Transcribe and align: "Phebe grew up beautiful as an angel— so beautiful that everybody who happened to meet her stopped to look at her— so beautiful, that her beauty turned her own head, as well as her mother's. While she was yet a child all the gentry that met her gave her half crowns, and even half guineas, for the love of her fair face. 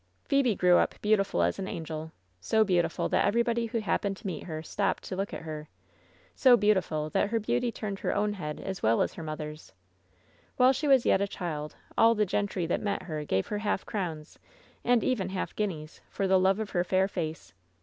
"Phebe 0.25 0.55
grew 0.55 0.77
up 0.79 0.95
beautiful 1.03 1.43
as 1.43 1.59
an 1.59 1.67
angel— 1.67 2.11
so 2.51 2.63
beautiful 2.63 3.07
that 3.09 3.23
everybody 3.23 3.67
who 3.67 3.77
happened 3.81 4.17
to 4.17 4.25
meet 4.25 4.45
her 4.45 4.63
stopped 4.63 5.03
to 5.03 5.15
look 5.15 5.31
at 5.31 5.43
her— 5.43 5.69
so 6.35 6.57
beautiful, 6.57 7.11
that 7.11 7.29
her 7.29 7.39
beauty 7.39 7.71
turned 7.71 7.99
her 7.99 8.11
own 8.11 8.33
head, 8.33 8.59
as 8.59 8.81
well 8.81 9.03
as 9.03 9.13
her 9.13 9.21
mother's. 9.21 9.73
While 10.57 10.73
she 10.73 10.87
was 10.87 11.05
yet 11.05 11.21
a 11.21 11.27
child 11.27 11.75
all 11.99 12.15
the 12.15 12.25
gentry 12.25 12.65
that 12.65 12.81
met 12.81 13.03
her 13.03 13.23
gave 13.25 13.45
her 13.49 13.59
half 13.59 13.85
crowns, 13.85 14.39
and 14.83 15.03
even 15.03 15.29
half 15.29 15.55
guineas, 15.55 16.01
for 16.09 16.25
the 16.27 16.39
love 16.39 16.57
of 16.59 16.71
her 16.71 16.83
fair 16.83 17.07
face. 17.07 17.53